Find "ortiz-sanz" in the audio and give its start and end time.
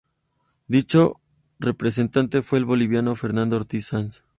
3.57-4.25